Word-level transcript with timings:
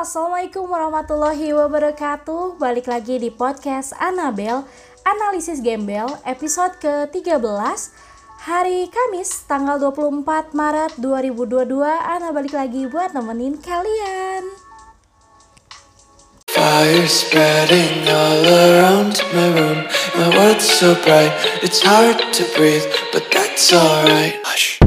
Assalamualaikum 0.00 0.64
warahmatullahi 0.64 1.52
wabarakatuh. 1.52 2.56
Balik 2.56 2.88
lagi 2.88 3.20
di 3.20 3.28
podcast 3.28 3.92
Anabel 4.00 4.64
Analisis 5.04 5.60
Gembel 5.60 6.08
episode 6.24 6.72
ke-13 6.80 7.36
Hari 8.48 8.88
Kamis 8.88 9.44
tanggal 9.44 9.76
24 9.76 10.56
Maret 10.56 10.96
2022 11.04 11.84
Ana 11.84 12.32
balik 12.32 12.56
lagi 12.56 12.88
buat 12.88 13.12
nemenin 13.12 13.60
kalian. 13.60 14.48
Fire 16.48 17.04
spreading 17.04 18.08
all 18.08 18.40
around 18.48 19.20
my 19.36 19.52
room. 19.52 19.84
My 20.16 20.32
world's 20.32 20.64
so 20.64 20.96
bright 21.04 21.36
It's 21.60 21.84
hard 21.84 22.16
to 22.40 22.42
breathe 22.56 22.88
But 23.12 23.28
that's 23.28 23.68
alright. 23.68 24.40
Hush 24.48 24.80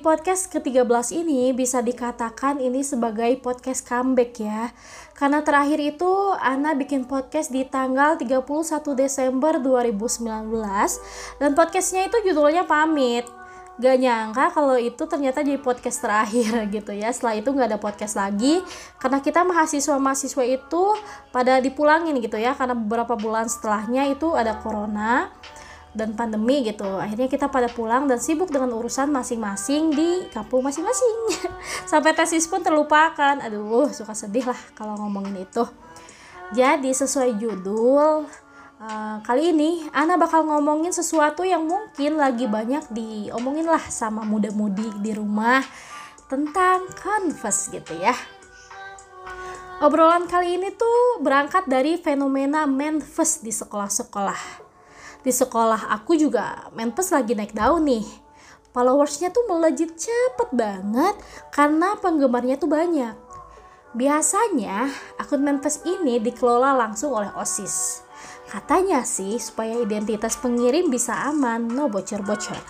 podcast 0.00 0.48
ke-13 0.54 1.18
ini 1.18 1.50
bisa 1.52 1.84
dikatakan 1.84 2.58
ini 2.62 2.80
sebagai 2.80 3.28
podcast 3.42 3.84
comeback 3.84 4.38
ya. 4.40 4.72
Karena 5.12 5.42
terakhir 5.42 5.78
itu 5.82 6.10
Ana 6.38 6.72
bikin 6.78 7.04
podcast 7.04 7.50
di 7.50 7.66
tanggal 7.66 8.16
31 8.16 8.42
Desember 8.94 9.58
2019 9.58 10.24
dan 11.42 11.50
podcastnya 11.52 12.06
itu 12.06 12.16
judulnya 12.30 12.64
pamit. 12.64 13.26
Gak 13.78 13.96
nyangka 14.02 14.50
kalau 14.54 14.74
itu 14.74 15.06
ternyata 15.06 15.42
jadi 15.44 15.62
podcast 15.62 16.02
terakhir 16.02 16.50
gitu 16.78 16.90
ya. 16.94 17.12
Setelah 17.12 17.34
itu 17.38 17.50
nggak 17.50 17.68
ada 17.74 17.80
podcast 17.82 18.14
lagi 18.18 18.58
karena 19.02 19.18
kita 19.22 19.42
mahasiswa-mahasiswa 19.42 20.44
itu 20.46 20.82
pada 21.30 21.58
dipulangin 21.58 22.18
gitu 22.18 22.38
ya 22.38 22.54
karena 22.54 22.74
beberapa 22.74 23.14
bulan 23.14 23.46
setelahnya 23.46 24.10
itu 24.10 24.34
ada 24.34 24.58
corona 24.58 25.30
dan 25.98 26.14
pandemi 26.14 26.62
gitu. 26.62 26.86
Akhirnya 26.86 27.26
kita 27.26 27.50
pada 27.50 27.66
pulang 27.66 28.06
dan 28.06 28.22
sibuk 28.22 28.54
dengan 28.54 28.70
urusan 28.70 29.10
masing-masing 29.10 29.90
di 29.90 30.30
kampung 30.30 30.62
masing-masing. 30.62 31.16
Sampai 31.90 32.14
tesis 32.14 32.46
pun 32.46 32.62
terlupakan. 32.62 33.42
Aduh 33.42 33.90
suka 33.90 34.14
sedih 34.14 34.46
lah 34.46 34.60
kalau 34.78 34.94
ngomongin 34.94 35.42
itu. 35.42 35.66
Jadi 36.54 36.94
sesuai 36.94 37.34
judul 37.36 38.24
uh, 38.78 39.16
kali 39.26 39.50
ini 39.52 39.90
Ana 39.90 40.14
bakal 40.14 40.46
ngomongin 40.46 40.94
sesuatu 40.94 41.42
yang 41.42 41.66
mungkin 41.66 42.16
lagi 42.16 42.46
banyak 42.46 42.88
diomongin 42.94 43.66
lah 43.66 43.82
sama 43.90 44.22
muda-mudi 44.22 44.88
di 45.02 45.10
rumah 45.12 45.60
tentang 46.30 46.86
Converse 46.94 47.74
gitu 47.74 47.98
ya. 47.98 48.14
Obrolan 49.78 50.26
kali 50.26 50.58
ini 50.58 50.74
tuh 50.74 51.22
berangkat 51.22 51.70
dari 51.70 51.98
fenomena 51.98 52.66
manifest 52.66 53.46
di 53.46 53.54
sekolah-sekolah 53.54 54.67
di 55.22 55.32
sekolah 55.34 55.90
aku 55.98 56.14
juga 56.14 56.70
Menpes 56.74 57.10
lagi 57.10 57.34
naik 57.34 57.54
daun 57.54 57.84
nih. 57.84 58.06
Followersnya 58.70 59.34
tuh 59.34 59.42
melejit 59.50 59.96
cepet 59.96 60.48
banget 60.54 61.16
karena 61.50 61.98
penggemarnya 61.98 62.60
tuh 62.60 62.70
banyak. 62.70 63.16
Biasanya 63.96 64.92
akun 65.18 65.42
Menpes 65.42 65.82
ini 65.88 66.20
dikelola 66.20 66.76
langsung 66.76 67.16
oleh 67.16 67.32
OSIS. 67.34 68.04
Katanya 68.48 69.04
sih 69.04 69.36
supaya 69.36 69.76
identitas 69.76 70.36
pengirim 70.40 70.88
bisa 70.88 71.12
aman 71.28 71.68
no 71.68 71.88
bocor-bocor. 71.88 72.60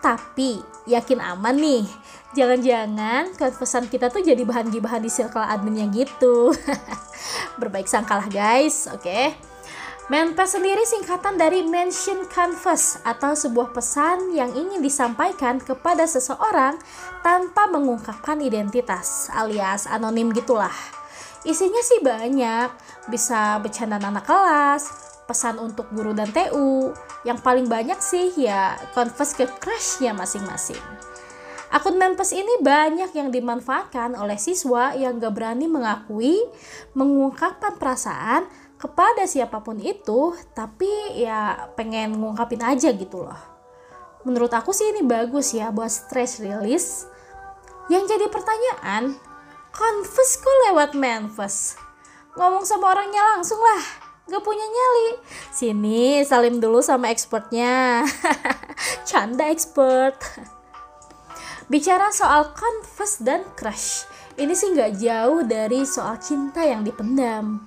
Tapi 0.00 0.60
yakin 0.88 1.20
aman 1.20 1.56
nih. 1.56 1.84
Jangan-jangan 2.36 3.34
pesan 3.36 3.88
kita 3.88 4.12
tuh 4.12 4.20
jadi 4.20 4.40
bahan 4.44 4.68
gibahan 4.68 5.00
di 5.00 5.08
circle 5.08 5.42
adminnya 5.42 5.88
gitu. 5.92 6.52
Berbaik 7.60 7.88
sangkalah 7.88 8.28
guys 8.28 8.88
oke? 8.88 9.04
okay? 9.04 9.36
Menpes 10.08 10.56
sendiri 10.56 10.88
singkatan 10.88 11.36
dari 11.36 11.60
mention 11.68 12.24
canvas 12.32 12.96
atau 13.04 13.36
sebuah 13.36 13.76
pesan 13.76 14.32
yang 14.32 14.48
ingin 14.56 14.80
disampaikan 14.80 15.60
kepada 15.60 16.08
seseorang 16.08 16.80
tanpa 17.20 17.68
mengungkapkan 17.68 18.40
identitas 18.40 19.28
alias 19.36 19.84
anonim 19.84 20.32
gitulah. 20.32 20.72
Isinya 21.44 21.84
sih 21.84 22.00
banyak, 22.00 22.72
bisa 23.12 23.60
bercanda 23.60 24.00
anak 24.00 24.24
kelas, 24.24 24.88
pesan 25.28 25.60
untuk 25.60 25.92
guru 25.92 26.16
dan 26.16 26.32
TU, 26.32 26.88
yang 27.28 27.36
paling 27.44 27.68
banyak 27.68 28.00
sih 28.00 28.32
ya 28.32 28.80
confess 28.96 29.36
ke 29.36 29.44
crushnya 29.60 30.16
masing-masing. 30.16 30.80
Akun 31.68 32.00
Menpes 32.00 32.32
ini 32.32 32.64
banyak 32.64 33.12
yang 33.12 33.28
dimanfaatkan 33.28 34.16
oleh 34.16 34.40
siswa 34.40 34.96
yang 34.96 35.20
gak 35.20 35.36
berani 35.36 35.68
mengakui, 35.68 36.40
mengungkapkan 36.96 37.76
perasaan, 37.76 38.48
kepada 38.78 39.26
siapa 39.26 39.58
pun 39.60 39.76
itu 39.82 40.32
tapi 40.54 40.88
ya 41.18 41.68
pengen 41.74 42.16
ngungkapin 42.16 42.62
aja 42.62 42.94
gitu 42.94 43.26
loh. 43.26 43.40
Menurut 44.22 44.54
aku 44.54 44.70
sih 44.70 44.94
ini 44.94 45.02
bagus 45.02 45.52
ya 45.52 45.74
buat 45.74 45.90
stress 45.90 46.38
release. 46.38 47.04
Yang 47.90 48.16
jadi 48.16 48.26
pertanyaan 48.30 49.18
confess 49.74 50.38
kok 50.38 50.56
lewat 50.70 50.94
manfest 50.94 51.78
ngomong 52.38 52.62
sama 52.62 52.94
orangnya 52.94 53.34
langsung 53.34 53.58
lah 53.58 53.82
gak 54.30 54.44
punya 54.44 54.62
nyali. 54.62 55.08
Sini 55.50 56.22
salim 56.22 56.62
dulu 56.62 56.78
sama 56.84 57.10
expertnya. 57.10 58.06
Canda 59.08 59.50
expert. 59.50 60.20
Bicara 61.66 62.14
soal 62.14 62.54
confess 62.54 63.20
dan 63.20 63.42
crush 63.58 64.06
ini 64.38 64.54
sih 64.54 64.70
nggak 64.70 65.02
jauh 65.02 65.42
dari 65.42 65.82
soal 65.82 66.14
cinta 66.22 66.62
yang 66.62 66.86
dipendam 66.86 67.66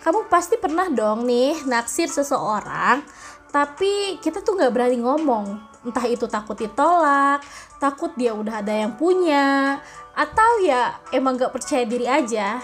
kamu 0.00 0.32
pasti 0.32 0.56
pernah 0.56 0.88
dong 0.88 1.28
nih 1.28 1.64
naksir 1.68 2.08
seseorang 2.08 3.04
tapi 3.50 4.16
kita 4.22 4.40
tuh 4.46 4.54
nggak 4.54 4.72
berani 4.72 4.98
ngomong. 5.02 5.68
Entah 5.80 6.04
itu 6.06 6.28
takut 6.28 6.54
ditolak 6.54 7.40
takut 7.80 8.12
dia 8.14 8.36
udah 8.36 8.60
ada 8.60 8.76
yang 8.76 8.94
punya 9.00 9.80
atau 10.12 10.60
ya 10.60 11.00
emang 11.10 11.40
nggak 11.40 11.50
percaya 11.50 11.88
diri 11.88 12.04
aja. 12.04 12.60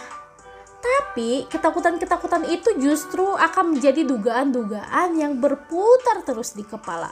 Tapi 0.77 1.49
ketakutan-ketakutan 1.51 2.47
itu 2.47 2.77
justru 2.79 3.25
akan 3.25 3.75
menjadi 3.75 4.07
dugaan-dugaan 4.07 5.17
yang 5.19 5.41
berputar 5.41 6.23
terus 6.23 6.55
di 6.55 6.63
kepala. 6.63 7.11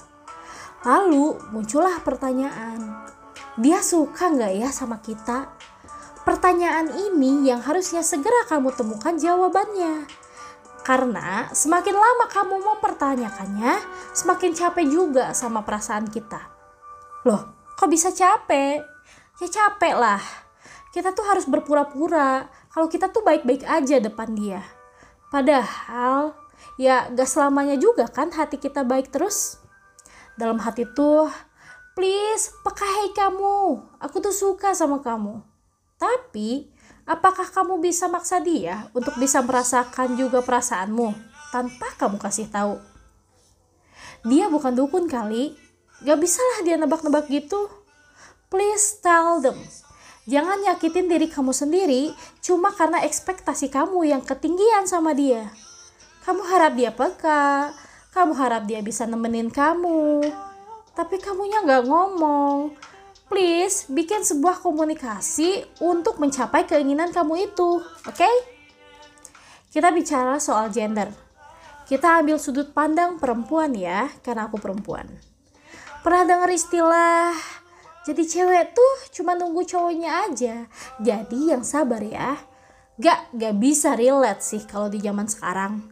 Lalu 0.85 1.41
muncullah 1.51 1.99
pertanyaan 2.05 3.09
dia 3.57 3.81
suka 3.81 4.31
nggak 4.31 4.53
ya 4.61 4.69
sama 4.71 5.01
kita 5.01 5.49
Pertanyaan 6.25 6.89
ini 6.89 7.53
yang 7.53 7.61
harusnya 7.61 8.01
segera 8.01 8.49
kamu 8.49 8.73
temukan 8.73 9.13
jawabannya. 9.13 10.09
Karena 10.81 11.53
semakin 11.53 11.93
lama 11.93 12.25
kamu 12.33 12.65
mau 12.65 12.81
pertanyakannya, 12.81 13.77
semakin 14.17 14.57
capek 14.57 14.89
juga 14.89 15.37
sama 15.37 15.61
perasaan 15.61 16.09
kita. 16.09 16.41
Loh, 17.29 17.69
kok 17.77 17.93
bisa 17.93 18.09
capek? 18.09 18.81
Ya 19.37 19.49
capek 19.53 20.01
lah. 20.01 20.21
Kita 20.97 21.13
tuh 21.13 21.29
harus 21.29 21.45
berpura-pura 21.45 22.49
kalau 22.73 22.89
kita 22.89 23.13
tuh 23.13 23.21
baik-baik 23.21 23.61
aja 23.69 24.01
depan 24.01 24.33
dia. 24.33 24.65
Padahal 25.29 26.33
ya 26.81 27.13
gak 27.13 27.29
selamanya 27.29 27.77
juga 27.77 28.09
kan 28.09 28.33
hati 28.33 28.57
kita 28.57 28.81
baik 28.81 29.13
terus. 29.13 29.61
Dalam 30.41 30.57
hati 30.65 30.89
tuh, 30.89 31.29
please 31.93 32.49
pekahai 32.65 33.13
kamu. 33.13 33.85
Aku 34.01 34.25
tuh 34.25 34.33
suka 34.33 34.73
sama 34.73 35.05
kamu 35.05 35.54
tapi, 36.05 36.69
apakah 37.09 37.49
kamu 37.49 37.81
bisa 37.81 38.05
maksa 38.13 38.45
dia 38.45 38.93
untuk 38.93 39.17
bisa 39.17 39.41
merasakan 39.41 40.21
juga 40.21 40.45
perasaanmu 40.45 41.17
tanpa 41.49 41.89
kamu 41.97 42.21
kasih 42.21 42.53
tahu? 42.53 42.77
Dia 44.29 44.53
bukan 44.53 44.77
dukun 44.77 45.09
kali, 45.09 45.57
gak 46.05 46.21
bisalah 46.21 46.61
dia 46.61 46.77
nebak-nebak 46.77 47.29
gitu. 47.33 47.73
Please 48.53 49.01
tell 49.01 49.41
them. 49.41 49.57
Jangan 50.25 50.61
nyakitin 50.65 51.09
diri 51.09 51.29
kamu 51.29 51.53
sendiri 51.53 52.13
cuma 52.41 52.73
karena 52.73 53.05
ekspektasi 53.05 53.69
kamu 53.69 54.09
yang 54.09 54.21
ketinggian 54.25 54.89
sama 54.89 55.13
dia. 55.13 55.53
Kamu 56.25 56.41
harap 56.49 56.73
dia 56.77 56.89
peka, 56.89 57.73
kamu 58.17 58.33
harap 58.33 58.65
dia 58.65 58.81
bisa 58.81 59.05
nemenin 59.05 59.53
kamu, 59.53 60.25
tapi 60.97 61.21
kamunya 61.21 61.61
gak 61.65 61.85
ngomong 61.85 62.73
please 63.35 63.91
bikin 63.91 64.23
sebuah 64.23 64.63
komunikasi 64.63 65.67
untuk 65.83 66.23
mencapai 66.23 66.71
keinginan 66.71 67.11
kamu 67.11 67.51
itu, 67.51 67.83
oke? 67.83 68.15
Okay? 68.15 68.31
Kita 69.75 69.91
bicara 69.91 70.39
soal 70.39 70.71
gender. 70.71 71.11
Kita 71.83 72.23
ambil 72.23 72.39
sudut 72.39 72.71
pandang 72.71 73.19
perempuan 73.19 73.75
ya, 73.75 74.07
karena 74.23 74.47
aku 74.47 74.63
perempuan. 74.63 75.11
Pernah 76.07 76.23
dengar 76.31 76.47
istilah 76.55 77.35
jadi 78.07 78.23
cewek 78.23 78.79
tuh 78.79 78.95
cuma 79.11 79.35
nunggu 79.35 79.67
cowoknya 79.67 80.31
aja. 80.31 80.71
Jadi 81.03 81.51
yang 81.51 81.67
sabar 81.67 82.07
ya. 82.07 82.39
Gak, 83.03 83.35
gak 83.35 83.59
bisa 83.59 83.99
relate 83.99 84.47
sih 84.47 84.63
kalau 84.63 84.87
di 84.87 85.03
zaman 85.03 85.27
sekarang. 85.27 85.83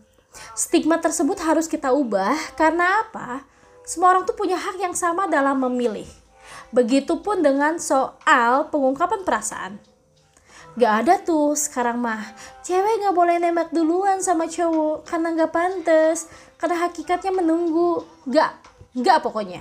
Stigma 0.55 1.03
tersebut 1.03 1.43
harus 1.43 1.67
kita 1.67 1.91
ubah 1.91 2.39
karena 2.55 3.03
apa? 3.03 3.43
Semua 3.83 4.15
orang 4.15 4.31
tuh 4.31 4.39
punya 4.39 4.55
hak 4.55 4.79
yang 4.79 4.95
sama 4.95 5.27
dalam 5.27 5.59
memilih 5.59 6.22
Begitupun 6.73 7.45
dengan 7.45 7.77
soal 7.77 8.73
pengungkapan 8.73 9.29
perasaan. 9.29 9.77
Gak 10.73 11.05
ada 11.05 11.21
tuh 11.21 11.53
sekarang 11.53 12.01
mah. 12.01 12.33
Cewek 12.65 13.05
gak 13.05 13.13
boleh 13.13 13.37
nembak 13.37 13.77
duluan 13.77 14.25
sama 14.25 14.49
cowok 14.49 15.05
karena 15.05 15.37
gak 15.37 15.53
pantas. 15.53 16.33
Karena 16.57 16.89
hakikatnya 16.89 17.33
menunggu. 17.37 18.01
Gak, 18.25 18.57
gak 18.97 19.21
pokoknya. 19.21 19.61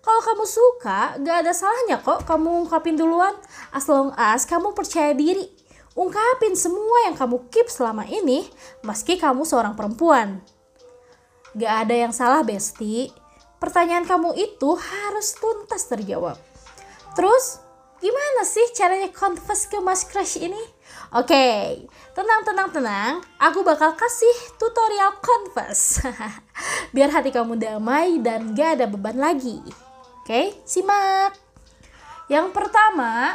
Kalau 0.00 0.24
kamu 0.24 0.44
suka, 0.48 1.20
gak 1.20 1.44
ada 1.44 1.52
salahnya 1.52 2.00
kok 2.00 2.24
kamu 2.24 2.64
ungkapin 2.64 2.96
duluan. 2.96 3.36
As 3.68 3.84
long 3.84 4.16
as 4.16 4.48
kamu 4.48 4.72
percaya 4.72 5.12
diri. 5.12 5.52
Ungkapin 5.92 6.56
semua 6.56 7.10
yang 7.10 7.18
kamu 7.18 7.50
keep 7.52 7.68
selama 7.68 8.08
ini, 8.08 8.46
meski 8.86 9.20
kamu 9.20 9.44
seorang 9.44 9.76
perempuan. 9.76 10.40
Gak 11.52 11.74
ada 11.84 11.94
yang 12.06 12.14
salah, 12.14 12.40
Besti. 12.40 13.10
Pertanyaan 13.58 14.06
kamu 14.06 14.38
itu 14.38 14.70
harus 14.78 15.34
tuntas 15.34 15.86
terjawab. 15.90 16.38
Terus, 17.18 17.68
Gimana 17.98 18.46
sih 18.46 18.62
caranya 18.78 19.10
confess 19.10 19.66
ke 19.66 19.82
mas 19.82 20.06
crush 20.06 20.38
ini? 20.38 20.62
Oke, 21.10 21.82
tenang 22.14 22.46
tenang 22.46 22.70
tenang. 22.70 23.18
Aku 23.42 23.66
bakal 23.66 23.98
kasih 23.98 24.54
tutorial 24.54 25.18
confess. 25.18 26.06
Biar 26.94 27.10
hati 27.10 27.34
kamu 27.34 27.58
damai 27.58 28.22
dan 28.22 28.54
gak 28.54 28.78
ada 28.78 28.86
beban 28.86 29.18
lagi. 29.18 29.58
Oke, 30.22 30.62
simak. 30.62 31.34
Yang 32.30 32.54
pertama, 32.54 33.34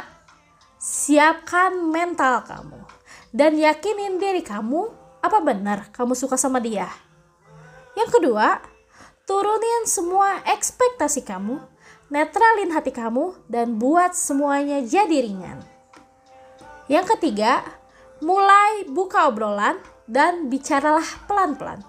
siapkan 0.80 1.84
mental 1.92 2.48
kamu 2.48 2.80
dan 3.36 3.60
yakinin 3.60 4.16
diri 4.16 4.40
kamu 4.40 4.88
apa 5.20 5.44
benar 5.44 5.92
kamu 5.92 6.16
suka 6.16 6.40
sama 6.40 6.56
dia. 6.56 6.88
Yang 8.00 8.16
kedua, 8.16 8.64
turunin 9.24 9.88
semua 9.88 10.40
ekspektasi 10.44 11.24
kamu 11.24 11.60
netralin 12.12 12.70
hati 12.72 12.92
kamu 12.92 13.34
dan 13.48 13.80
buat 13.80 14.12
semuanya 14.12 14.84
jadi 14.84 15.24
ringan. 15.24 15.58
Yang 16.86 17.16
ketiga, 17.16 17.64
mulai 18.20 18.84
buka 18.86 19.28
obrolan 19.32 19.80
dan 20.04 20.52
bicaralah 20.52 21.04
pelan-pelan. 21.24 21.80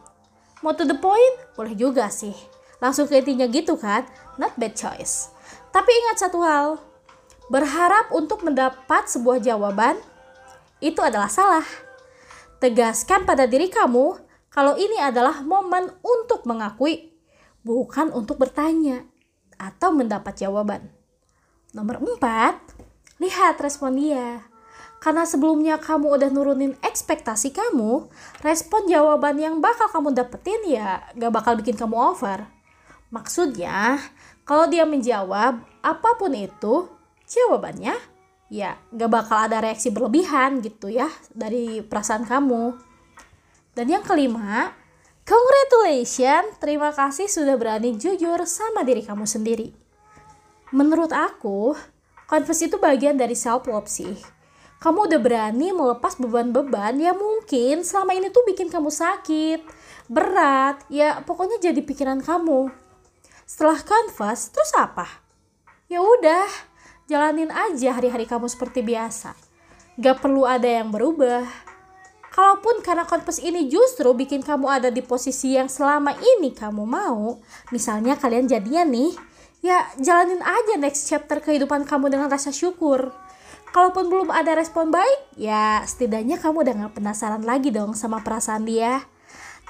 Mau 0.63 0.71
to 0.71 0.87
the 0.87 0.95
point? 0.95 1.35
Boleh 1.59 1.75
juga 1.75 2.07
sih. 2.07 2.33
Langsung 2.79 3.05
ke 3.11 3.19
intinya 3.19 3.45
gitu 3.45 3.75
kan? 3.75 4.07
Not 4.39 4.55
bad 4.55 4.73
choice. 4.73 5.29
Tapi 5.75 5.91
ingat 5.91 6.25
satu 6.25 6.39
hal, 6.41 6.79
berharap 7.51 8.09
untuk 8.15 8.41
mendapat 8.47 9.11
sebuah 9.11 9.43
jawaban 9.43 9.99
itu 10.79 10.99
adalah 11.03 11.27
salah. 11.27 11.67
Tegaskan 12.63 13.27
pada 13.27 13.45
diri 13.45 13.67
kamu 13.67 14.15
kalau 14.47 14.79
ini 14.79 14.95
adalah 15.03 15.43
momen 15.43 15.91
untuk 15.99 16.47
mengakui, 16.47 17.14
bukan 17.65 18.13
untuk 18.13 18.37
bertanya 18.37 19.03
atau 19.57 19.89
mendapat 19.89 20.37
jawaban. 20.37 20.93
Nomor 21.73 21.99
4, 21.99 23.19
lihat 23.19 23.57
respon 23.59 23.97
dia. 23.97 24.45
Karena 25.01 25.27
sebelumnya 25.27 25.75
kamu 25.81 26.17
udah 26.17 26.29
nurunin 26.31 26.73
ekspektasi 26.81 27.51
kamu, 27.51 28.07
respon 28.41 28.87
jawaban 28.87 29.35
yang 29.37 29.59
bakal 29.59 29.91
kamu 29.91 30.15
dapetin 30.15 30.61
ya 30.65 31.03
gak 31.17 31.33
bakal 31.33 31.57
bikin 31.59 31.75
kamu 31.75 31.93
over. 32.15 32.47
Maksudnya, 33.11 34.01
kalau 34.47 34.65
dia 34.65 34.87
menjawab 34.87 35.61
apa 35.83 36.09
pun 36.17 36.31
itu, 36.33 36.89
jawabannya 37.27 37.97
ya 38.49 38.77
gak 38.93 39.11
bakal 39.11 39.45
ada 39.45 39.61
reaksi 39.61 39.89
berlebihan 39.89 40.61
gitu 40.61 40.89
ya 40.89 41.09
dari 41.33 41.81
perasaan 41.85 42.25
kamu. 42.25 42.77
Dan 43.75 43.91
yang 43.91 44.01
kelima, 44.01 44.71
Congratulations, 45.25 46.61
terima 46.61 46.93
kasih 46.93 47.25
sudah 47.25 47.57
berani 47.57 47.97
jujur 47.97 48.37
sama 48.45 48.85
diri 48.85 49.01
kamu 49.01 49.25
sendiri. 49.25 49.73
Menurut 50.69 51.09
aku, 51.09 51.73
confess 52.29 52.61
itu 52.61 52.77
bagian 52.77 53.17
dari 53.17 53.33
self 53.33 53.65
love 53.65 53.89
sih. 53.89 54.13
Kamu 54.77 55.09
udah 55.09 55.17
berani 55.17 55.73
melepas 55.73 56.21
beban-beban 56.21 57.01
yang 57.01 57.17
mungkin 57.17 57.81
selama 57.81 58.13
ini 58.13 58.29
tuh 58.29 58.45
bikin 58.45 58.69
kamu 58.69 58.93
sakit, 58.93 59.65
berat, 60.05 60.85
ya 60.93 61.25
pokoknya 61.25 61.57
jadi 61.57 61.81
pikiran 61.81 62.21
kamu. 62.21 62.69
Setelah 63.49 63.81
confess, 63.81 64.53
terus 64.53 64.69
apa? 64.77 65.09
Ya 65.89 66.05
udah, 66.05 66.45
jalanin 67.09 67.49
aja 67.49 67.97
hari-hari 67.97 68.29
kamu 68.29 68.45
seperti 68.45 68.85
biasa. 68.85 69.33
Gak 69.97 70.21
perlu 70.21 70.45
ada 70.45 70.69
yang 70.69 70.93
berubah 70.93 71.49
Kalaupun 72.35 72.83
karena 72.83 73.07
konfes 73.07 73.39
ini 73.39 73.71
justru 73.71 74.11
bikin 74.11 74.43
kamu 74.43 74.67
ada 74.67 74.89
di 74.91 74.99
posisi 74.99 75.55
yang 75.55 75.71
selama 75.71 76.11
ini 76.19 76.51
kamu 76.51 76.83
mau, 76.83 77.39
misalnya 77.71 78.19
kalian 78.19 78.43
jadian 78.43 78.91
nih, 78.91 79.15
ya 79.63 79.87
jalanin 80.03 80.43
aja 80.43 80.75
next 80.75 81.07
chapter 81.07 81.39
kehidupan 81.39 81.87
kamu 81.87 82.11
dengan 82.11 82.27
rasa 82.27 82.51
syukur. 82.51 83.15
Kalaupun 83.71 84.11
belum 84.11 84.35
ada 84.35 84.51
respon 84.51 84.91
baik, 84.91 85.39
ya 85.39 85.79
setidaknya 85.87 86.35
kamu 86.35 86.67
udah 86.67 86.73
gak 86.75 86.95
penasaran 86.99 87.43
lagi 87.47 87.71
dong 87.71 87.95
sama 87.95 88.19
perasaan 88.19 88.67
dia. 88.67 88.99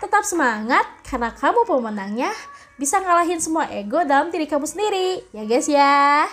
Tetap 0.02 0.26
semangat 0.26 0.90
karena 1.06 1.38
kamu 1.38 1.70
pemenangnya 1.70 2.34
bisa 2.82 2.98
ngalahin 2.98 3.38
semua 3.38 3.70
ego 3.70 4.02
dalam 4.10 4.34
diri 4.34 4.50
kamu 4.50 4.66
sendiri. 4.66 5.22
Ya 5.38 5.46
guys 5.46 5.70
ya. 5.70 6.26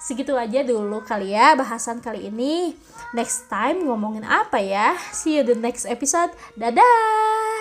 Segitu 0.00 0.32
aja 0.32 0.64
dulu 0.64 1.04
kali 1.04 1.36
ya 1.36 1.52
bahasan 1.56 2.00
kali 2.00 2.28
ini 2.32 2.72
next 3.14 3.46
time 3.46 3.86
ngomongin 3.86 4.26
apa 4.26 4.58
ya. 4.58 4.98
See 5.14 5.38
you 5.38 5.46
the 5.46 5.54
next 5.54 5.86
episode. 5.86 6.34
Dadah! 6.58 7.53